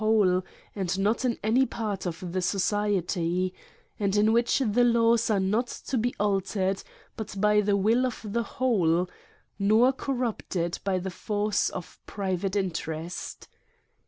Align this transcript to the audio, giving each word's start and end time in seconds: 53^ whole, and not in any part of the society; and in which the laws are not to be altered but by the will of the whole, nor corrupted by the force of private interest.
53^ 0.01 0.03
whole, 0.07 0.43
and 0.75 0.97
not 0.99 1.23
in 1.23 1.37
any 1.43 1.63
part 1.63 2.07
of 2.07 2.31
the 2.33 2.41
society; 2.41 3.53
and 3.99 4.15
in 4.15 4.33
which 4.33 4.57
the 4.57 4.83
laws 4.83 5.29
are 5.29 5.39
not 5.39 5.67
to 5.67 5.95
be 5.95 6.15
altered 6.19 6.81
but 7.15 7.39
by 7.39 7.61
the 7.61 7.77
will 7.77 8.07
of 8.07 8.19
the 8.27 8.41
whole, 8.57 9.07
nor 9.59 9.93
corrupted 9.93 10.79
by 10.83 10.97
the 10.97 11.11
force 11.11 11.69
of 11.69 11.99
private 12.07 12.55
interest. 12.55 13.47